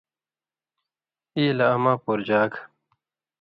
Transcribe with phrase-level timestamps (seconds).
[1.35, 2.51] ای لہ اماں پورژاگ۔